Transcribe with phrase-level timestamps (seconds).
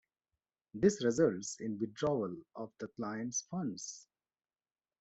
[0.73, 4.07] This results in withdrawal of the clients' funds.